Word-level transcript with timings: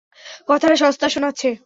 কথাটা 0.47 0.75
সস্তা 0.75 1.07
শোনাচ্ছে। 1.09 1.49